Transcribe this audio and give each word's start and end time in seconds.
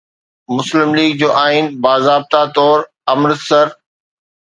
مسلم 0.55 0.89
ليگ 0.97 1.11
جو 1.19 1.29
آئين 1.45 1.65
باضابطه 1.83 2.41
طور 2.55 2.77
امرتسر 3.13 3.65